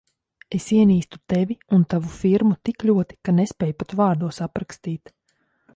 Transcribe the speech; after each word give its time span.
Es 0.59 0.63
ienīstu 0.77 1.19
Tevi 1.33 1.57
un 1.77 1.83
tavu 1.95 2.11
firmu 2.15 2.57
tik 2.69 2.87
ļoti, 2.93 3.19
ka 3.29 3.37
nespēju 3.43 3.79
pat 3.83 3.97
vārdos 4.03 4.45
aprakstīt. 4.49 5.17